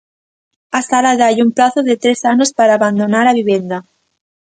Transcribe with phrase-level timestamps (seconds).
[0.79, 3.77] A sala dálle un prazo de tres anos para abandonar a vivenda.